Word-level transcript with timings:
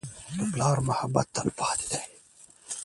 د 0.37 0.39
پلار 0.51 0.77
محبت 0.87 1.27
تلپاتې 1.35 1.85
دی. 1.91 2.01